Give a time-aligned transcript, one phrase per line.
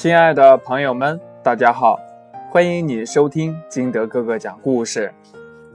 [0.00, 2.00] 亲爱的朋友们，大家好，
[2.48, 5.12] 欢迎你收听金德哥哥讲故事。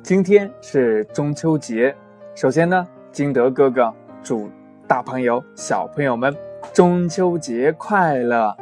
[0.01, 1.96] 今天是中秋节，
[2.33, 3.93] 首先呢，金德哥哥
[4.23, 4.49] 祝
[4.88, 6.35] 大朋友、小朋友们
[6.73, 8.57] 中秋节快乐，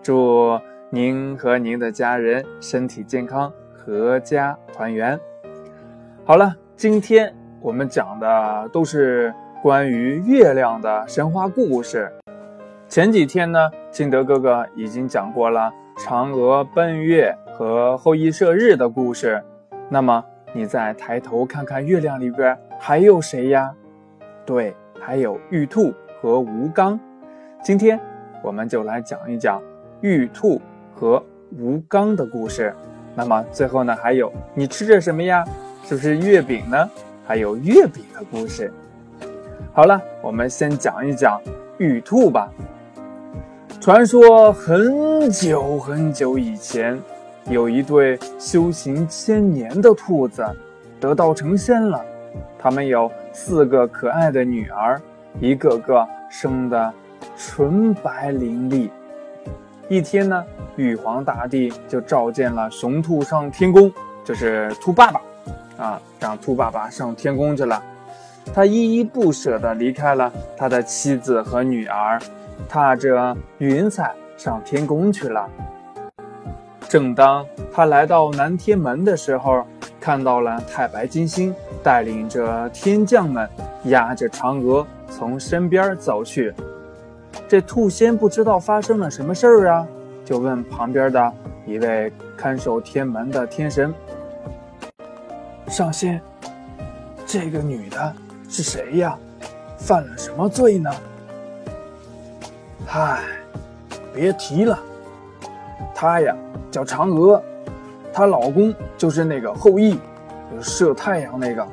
[0.00, 0.56] 祝
[0.90, 3.52] 您和您的家人身体健康，
[3.84, 5.18] 阖家团圆。
[6.24, 12.12] 好了，今天我们讲的都是关于月亮的神话故事。
[12.90, 19.40] 前几天呢，金德哥哥已经讲过了嫦娥奔月和后羿射日的故事。
[19.88, 23.72] 那么，你再抬头看看月亮里边还有谁呀？
[24.44, 26.98] 对，还有玉兔和吴刚。
[27.62, 27.98] 今天
[28.42, 29.62] 我们就来讲一讲
[30.00, 30.60] 玉兔
[30.92, 31.24] 和
[31.56, 32.74] 吴刚的故事。
[33.14, 35.44] 那么最后呢，还有你吃着什么呀？
[35.84, 36.90] 是不是月饼呢？
[37.24, 38.72] 还有月饼的故事。
[39.72, 41.40] 好了，我们先讲一讲
[41.78, 42.50] 玉兔吧。
[43.80, 47.00] 传说很久很久以前，
[47.48, 50.44] 有一对修行千年的兔子，
[51.00, 52.04] 得道成仙了。
[52.58, 55.00] 他们有四个可爱的女儿，
[55.40, 56.92] 一个个生得
[57.38, 58.90] 纯白伶俐。
[59.88, 60.44] 一天呢，
[60.76, 63.90] 玉皇大帝就召见了雄兔上天宫，
[64.26, 65.22] 就是兔爸爸，
[65.78, 67.82] 啊，让兔爸爸上天宫去了。
[68.52, 72.20] 他依依不舍地离开了他的妻子和女儿。
[72.68, 75.48] 踏着云彩上天宫去了。
[76.88, 79.64] 正当他来到南天门的时候，
[80.00, 83.48] 看到了太白金星带领着天将们
[83.84, 86.52] 压着嫦娥从身边走去。
[87.46, 89.86] 这兔仙不知道发生了什么事儿啊，
[90.24, 91.32] 就问旁边的
[91.66, 93.94] 一位看守天门的天神
[95.68, 96.20] ：“上仙，
[97.24, 98.12] 这个女的
[98.48, 99.16] 是谁呀？
[99.78, 100.90] 犯了什么罪呢？”
[102.86, 103.20] 唉，
[104.12, 104.78] 别提了，
[105.94, 106.34] 她呀
[106.70, 107.40] 叫嫦娥，
[108.12, 109.98] 她老公就是那个后羿，
[110.60, 111.64] 射太阳那个。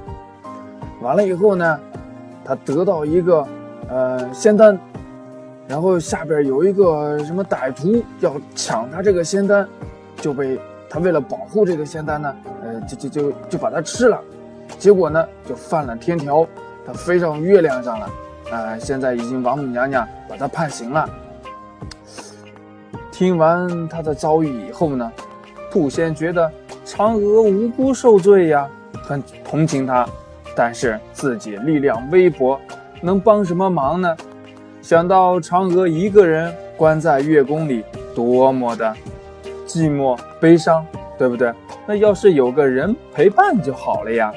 [1.01, 1.79] 完了以后呢，
[2.45, 3.47] 她得到一个
[3.89, 4.77] 呃仙丹，
[5.67, 9.67] 然后下边有一个什么歹徒要抢她这个仙丹，
[10.17, 10.59] 就被
[10.89, 14.19] 她为了保护这个仙丹呢，呃就就就就把它吃了，
[14.77, 16.45] 结果呢就犯了天条，
[16.85, 18.07] 她飞上月亮上了。
[18.51, 21.07] 呃，现在已经王母娘娘把他判刑了。
[23.11, 25.11] 听完他的遭遇以后呢，
[25.71, 26.51] 兔仙觉得
[26.85, 28.67] 嫦娥无辜受罪呀，
[29.03, 30.07] 很同情他，
[30.55, 32.59] 但是自己力量微薄，
[33.01, 34.15] 能帮什么忙呢？
[34.81, 37.83] 想到嫦娥一个人关在月宫里，
[38.15, 38.95] 多么的
[39.65, 40.85] 寂寞悲伤，
[41.17, 41.51] 对不对？
[41.85, 44.31] 那要是有个人陪伴就好了呀。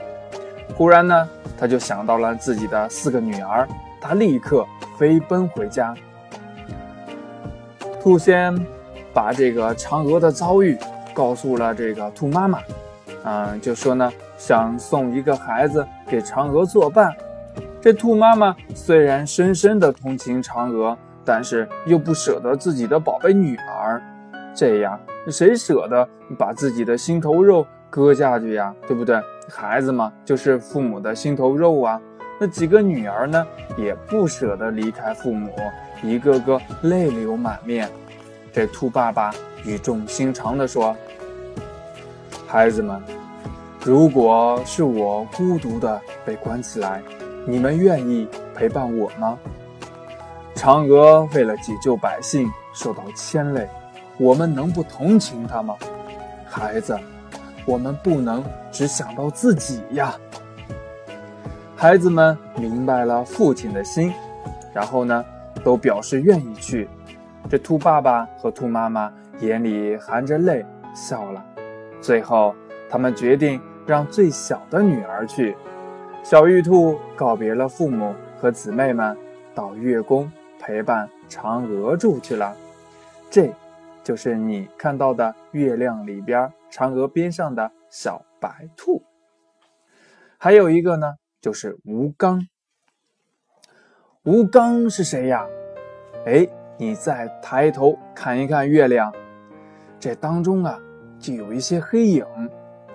[0.74, 1.28] 忽然呢，
[1.58, 3.68] 他就想到了自己的四个女儿。
[4.00, 4.66] 他立刻
[4.96, 5.94] 飞奔回家。
[8.00, 8.54] 兔仙
[9.12, 10.78] 把这个嫦娥的遭遇
[11.12, 12.58] 告诉了这个兔妈妈，
[13.24, 17.14] 嗯，就说呢，想送一个孩子给嫦娥作伴。
[17.80, 24.02] 这兔妈妈虽然深深的同情嫦娥，但是又不舍得自己的宝贝女儿。
[24.54, 26.08] 这样，谁舍得
[26.38, 28.74] 把自己的心头肉割下去呀？
[28.86, 29.20] 对不对？
[29.48, 32.00] 孩子嘛，就是父母的心头肉啊。
[32.42, 33.46] 那几个女儿呢，
[33.76, 35.52] 也不舍得离开父母，
[36.02, 37.86] 一个个泪流满面。
[38.50, 39.30] 这兔爸爸
[39.62, 40.96] 语重心长地说
[42.48, 42.98] ：“孩子们，
[43.84, 47.02] 如果是我孤独的被关起来，
[47.46, 49.38] 你们愿意陪伴我吗？
[50.54, 53.68] 嫦娥为了解救百姓受到牵累，
[54.16, 55.76] 我们能不同情她吗？
[56.48, 56.98] 孩子，
[57.66, 60.14] 我们不能只想到自己呀。”
[61.80, 64.12] 孩子们明白了父亲的心，
[64.74, 65.24] 然后呢，
[65.64, 66.86] 都表示愿意去。
[67.48, 70.62] 这兔爸爸和兔妈妈眼里含着泪
[70.94, 71.42] 笑了。
[71.98, 72.54] 最后，
[72.90, 75.56] 他们决定让最小的女儿去。
[76.22, 79.16] 小玉兔告别了父母和姊妹们，
[79.54, 82.54] 到月宫陪伴嫦娥住去了。
[83.30, 83.50] 这，
[84.04, 89.02] 就是你看到的月亮里边嫦娥边上的小白兔。
[90.36, 91.14] 还有一个呢。
[91.40, 92.46] 就是吴刚，
[94.24, 95.46] 吴刚是谁呀？
[96.26, 96.46] 哎，
[96.76, 99.10] 你再抬头看一看月亮，
[99.98, 100.78] 这当中啊，
[101.18, 102.26] 就有一些黑影，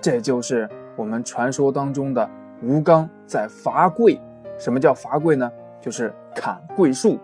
[0.00, 2.30] 这就是我们传说当中的
[2.62, 4.20] 吴刚在伐桂。
[4.56, 5.50] 什么叫伐桂呢？
[5.80, 7.18] 就是砍桂树。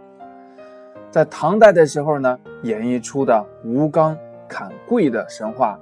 [1.09, 5.79] 在唐代的时候呢，演绎出的吴刚砍桂的神话。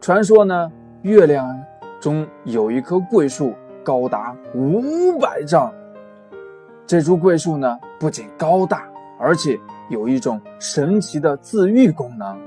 [0.00, 0.72] 传说呢，
[1.02, 1.56] 月亮
[2.00, 3.54] 中有一棵桂树。
[3.88, 5.72] 高达五百丈，
[6.86, 8.86] 这株桂树呢，不仅高大，
[9.18, 9.58] 而且
[9.88, 12.38] 有一种神奇的自愈功能，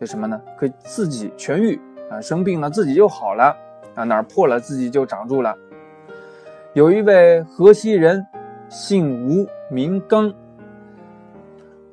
[0.00, 0.40] 就什么呢？
[0.58, 3.56] 可以自己痊愈啊，生病了自己就好了
[3.94, 5.56] 啊，哪儿破了自己就长住了。
[6.72, 8.26] 有一位河西人，
[8.68, 10.34] 姓吴名刚，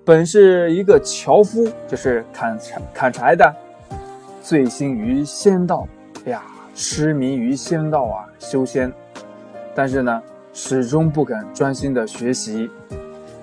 [0.04, 3.56] 本是一个樵夫，就是砍柴砍柴的，
[4.42, 5.88] 醉心于仙道，
[6.26, 6.42] 哎呀，
[6.78, 8.94] 痴迷于仙道啊，修仙，
[9.74, 10.22] 但是呢，
[10.54, 12.70] 始终不肯专心的学习，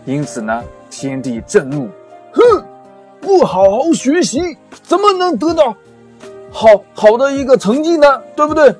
[0.05, 1.89] 因此呢，天帝震怒，
[2.33, 2.65] 哼，
[3.21, 5.77] 不好好学习，怎么能得到
[6.53, 8.23] 好好的一个成绩呢？
[8.37, 8.73] 对不对？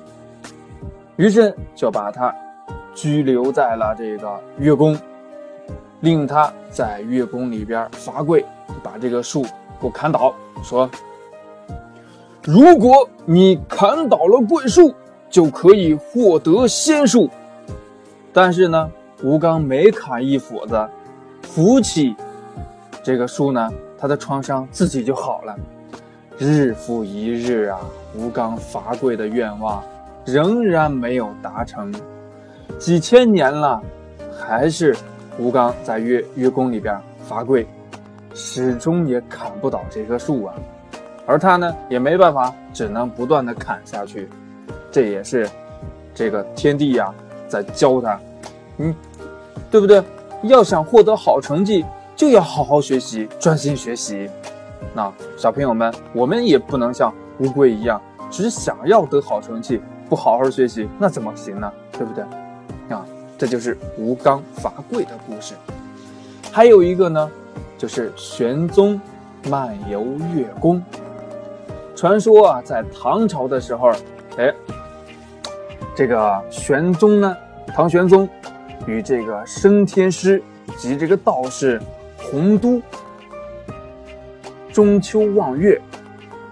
[1.17, 2.33] 于是就把他。
[2.93, 4.97] 拘留在了这个月宫，
[5.99, 8.45] 令他在月宫里边罚跪，
[8.81, 9.49] 把这个树给
[9.81, 10.33] 我砍倒。
[10.63, 10.89] 说
[12.45, 14.93] ：“如果你砍倒了桂树，
[15.29, 17.27] 就可以获得仙术。”
[18.31, 18.91] 但是呢，
[19.23, 20.87] 吴刚每砍一斧子，
[21.41, 22.15] 扶起
[23.01, 25.55] 这个树呢，他的创伤自己就好了。
[26.37, 27.79] 日复一日啊，
[28.15, 29.83] 吴刚伐桂的愿望
[30.25, 31.93] 仍然没有达成。
[32.77, 33.81] 几千年了，
[34.37, 34.95] 还是
[35.39, 37.65] 吴刚在月月宫里边罚跪，
[38.33, 40.53] 始终也砍不倒这棵树啊。
[41.25, 44.29] 而他呢，也没办法，只能不断的砍下去。
[44.91, 45.49] 这也是
[46.13, 47.13] 这个天地呀，
[47.47, 48.19] 在教他，
[48.77, 48.93] 嗯，
[49.69, 50.03] 对不对？
[50.43, 51.83] 要想获得好成绩，
[52.15, 54.29] 就要好好学习，专心学习。
[54.93, 57.99] 那小朋友们，我们也不能像乌龟一样，
[58.29, 61.71] 只想要得好成绩，不好好学习，那怎么行呢？
[61.91, 62.23] 对不对？
[62.95, 63.03] 啊，
[63.37, 65.55] 这就是吴刚伐桂的故事。
[66.51, 67.31] 还有一个呢，
[67.77, 69.01] 就是玄宗
[69.49, 70.03] 漫游
[70.35, 70.81] 月宫。
[71.95, 73.91] 传说啊，在唐朝的时候，
[74.37, 74.53] 哎，
[75.95, 77.37] 这个玄宗呢，
[77.73, 78.27] 唐玄宗
[78.85, 80.41] 与这个升天师
[80.77, 81.81] 及这个道士
[82.17, 82.81] 洪都
[84.71, 85.81] 中秋望月，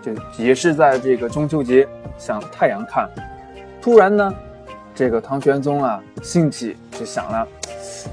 [0.02, 1.88] 就也是在这个中秋节
[2.18, 3.10] 向太阳看。
[3.82, 4.34] 突然呢。
[4.96, 7.48] 这个唐玄宗啊，兴起就想了，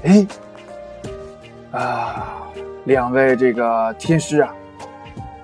[0.03, 0.27] 哎，
[1.69, 2.41] 啊，
[2.85, 4.51] 两位这个天师啊，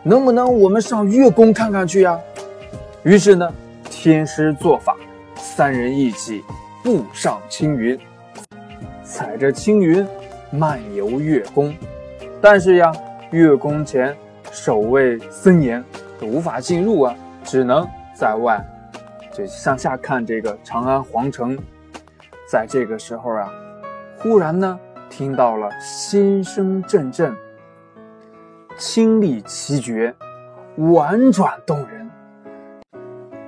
[0.08, 2.18] 能不能我们上月宫看看去呀？
[3.04, 3.54] 于是呢，
[3.90, 4.96] 天师做法，
[5.36, 6.42] 三人一起
[6.82, 8.00] 步上青云，
[9.04, 10.08] 踩着青云
[10.50, 11.76] 漫游月宫。
[12.40, 12.90] 但是呀，
[13.32, 14.16] 月宫前
[14.50, 15.84] 守卫森严，
[16.22, 17.14] 无法进入啊，
[17.44, 18.66] 只能在外。
[19.34, 21.58] 就向下看这个长安皇城，
[22.50, 23.52] 在这个时候啊，
[24.20, 24.80] 忽然呢
[25.10, 27.36] 听到了心声阵阵，
[28.78, 30.14] 清丽奇绝，
[30.78, 32.08] 婉转动人。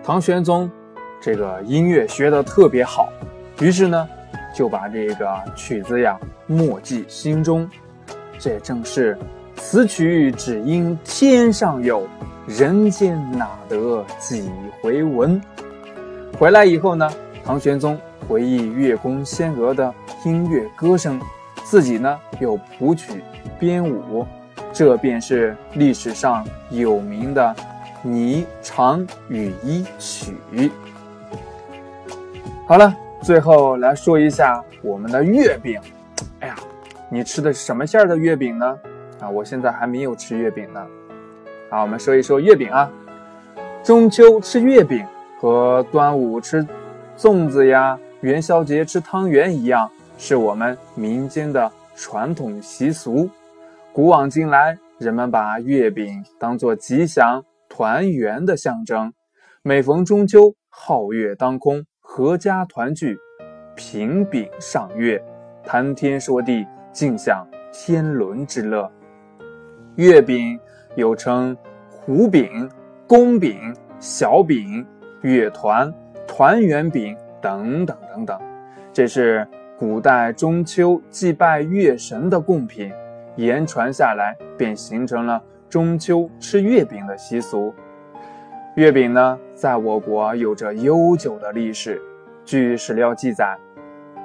[0.04, 0.70] 唐玄宗
[1.22, 3.10] 这个音乐学得特别好，
[3.62, 4.10] 于是呢
[4.56, 7.70] 就把这个曲子呀默记心中。
[8.40, 9.16] 这正是
[9.56, 12.08] 此曲只应天上有
[12.48, 14.50] 人间哪得几
[14.82, 15.40] 回闻。
[16.40, 17.08] 回来以后呢，
[17.46, 19.94] 唐玄宗回忆月宫仙娥的
[20.26, 21.22] 音乐歌声，
[21.66, 23.24] 自己呢又谱曲
[23.60, 24.26] 编舞，
[24.72, 27.56] 这便是历史上有名的
[28.08, 30.38] 《霓裳羽衣曲》。
[32.68, 35.80] 好了，最后来说一下我们的月饼。
[36.40, 36.56] 哎呀，
[37.10, 38.80] 你吃的是什么馅儿的月饼呢？
[39.20, 40.86] 啊，我现在还没有吃月饼呢。
[41.70, 42.90] 好，我们说一说月饼啊，
[43.84, 45.06] 中秋吃月饼。
[45.42, 46.68] 和端午吃
[47.18, 53.30] 粽子呀，元宵节吃汤圆一样，是我们民间的传统习俗。
[54.00, 59.12] 古往今来，人们把月饼当作吉祥团圆的象征。
[59.62, 63.18] 每逢中秋，皓月当空，阖家团聚，
[63.76, 65.22] 平饼上月，
[65.66, 68.90] 谈天说地，尽享天伦之乐。
[69.96, 70.58] 月饼
[70.96, 71.58] 又称
[71.92, 72.72] 糊饼、
[73.06, 74.88] 宫饼、小饼。
[75.24, 75.94] 月团、
[76.26, 78.40] 团圆饼等等等等，
[78.94, 79.46] 这是
[79.78, 82.90] 古代中秋祭拜月神的贡品，
[83.40, 87.74] 言传下来便形成了中秋吃月饼的习俗。
[88.76, 92.02] 月饼呢，在我国有着悠久的历史。
[92.44, 93.58] 据史料记载，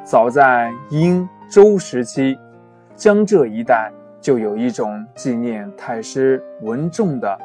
[0.03, 2.39] 早在殷周时期，
[2.97, 7.39] 江浙一带就有一种纪念太师文仲的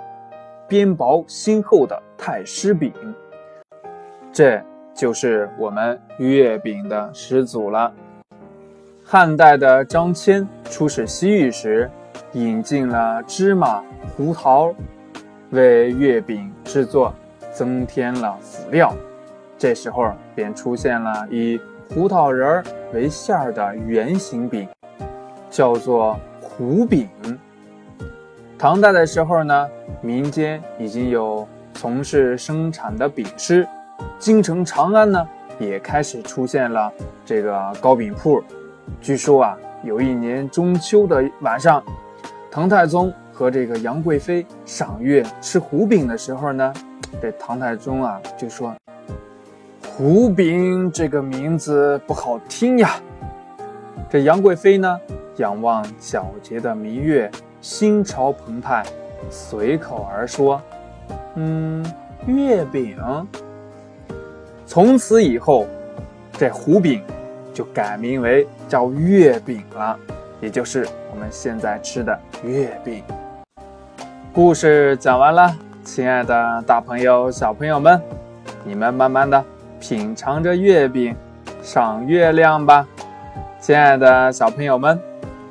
[0.67, 2.93] 边薄心厚的太师饼。
[4.31, 4.61] 这
[4.93, 7.93] 就是我们月饼的始祖了。
[9.11, 11.89] 汉代的张骞出使西域时，
[12.33, 13.83] 引进了芝麻、
[14.15, 14.71] 胡桃，
[15.49, 17.11] 为月饼制作
[17.51, 18.93] 增添了辅料。
[19.57, 22.63] 这时候便出现了以胡桃仁儿
[22.93, 24.69] 为馅儿的圆形饼，
[25.49, 27.09] 叫做胡饼。
[28.59, 29.67] 唐代的时候呢，
[30.03, 33.67] 民间已经有从事生产的饼师，
[34.19, 36.93] 京城长安呢也开始出现了
[37.25, 38.39] 这个糕饼铺。
[39.01, 41.83] 据说啊，有一年中秋的晚上，
[42.51, 46.73] 唐太宗和这个杨贵妃赏月吃胡饼的时候呢，
[47.21, 48.73] 这唐太宗啊就说。
[49.81, 52.91] 胡饼这个名字不好听呀。
[54.09, 54.97] 这杨贵妃呢，
[55.35, 57.29] 仰望皎洁的明月，
[57.59, 58.85] 心潮澎湃，
[59.29, 60.61] 随口而说
[61.35, 61.85] ：“嗯，
[62.25, 62.97] 月饼。”
[64.65, 65.67] 从此以后，
[66.33, 67.03] 这胡饼
[67.59, 69.99] 就改名为叫月饼了，
[70.39, 73.03] 也就是我们现在吃的月饼。
[74.31, 78.01] 故事讲完了，亲爱的大朋友、小朋友们，
[78.63, 79.43] 你们慢慢的。
[79.77, 81.13] 品尝着月饼，
[81.61, 82.87] 赏月亮吧，
[83.59, 84.97] 亲爱的小朋友们！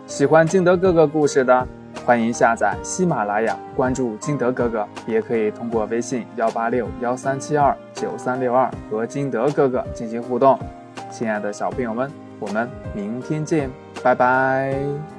[0.06, 1.66] 喜欢金德哥哥故事的，
[2.06, 10.58] 欢迎下载喜马拉雅，关注金德哥哥，也可以通过微信幺八六幺三七二九三六二和金德哥哥进行互动。
[11.10, 13.70] 亲爱的小朋友们，我们明天见，
[14.02, 15.17] 拜拜。